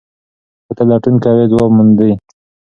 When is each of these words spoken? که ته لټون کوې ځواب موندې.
که 0.65 0.71
ته 0.77 0.83
لټون 0.89 1.15
کوې 1.23 1.45
ځواب 1.51 1.71
موندې. 1.77 2.11